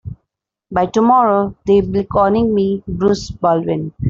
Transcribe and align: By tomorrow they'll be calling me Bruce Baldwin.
By 0.71 0.87
tomorrow 0.87 1.55
they'll 1.67 1.85
be 1.85 2.03
calling 2.05 2.55
me 2.55 2.81
Bruce 2.87 3.29
Baldwin. 3.29 3.93